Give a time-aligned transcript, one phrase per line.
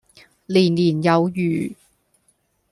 [0.47, 1.75] 年年有餘